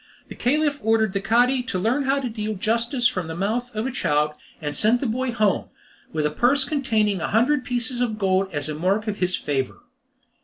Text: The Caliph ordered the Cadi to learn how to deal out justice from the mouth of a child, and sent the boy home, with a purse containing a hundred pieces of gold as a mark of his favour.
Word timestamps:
The 0.29 0.35
Caliph 0.35 0.79
ordered 0.81 1.13
the 1.13 1.21
Cadi 1.21 1.61
to 1.61 1.77
learn 1.77 2.05
how 2.05 2.19
to 2.19 2.27
deal 2.27 2.53
out 2.53 2.59
justice 2.59 3.07
from 3.07 3.27
the 3.27 3.35
mouth 3.35 3.69
of 3.75 3.85
a 3.85 3.91
child, 3.91 4.31
and 4.59 4.75
sent 4.75 4.99
the 4.99 5.05
boy 5.05 5.31
home, 5.31 5.69
with 6.11 6.25
a 6.25 6.31
purse 6.31 6.65
containing 6.65 7.21
a 7.21 7.27
hundred 7.27 7.63
pieces 7.63 8.01
of 8.01 8.17
gold 8.17 8.51
as 8.51 8.67
a 8.67 8.73
mark 8.73 9.07
of 9.07 9.17
his 9.17 9.35
favour. 9.35 9.83